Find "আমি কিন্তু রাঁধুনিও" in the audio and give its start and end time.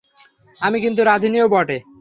0.61-1.45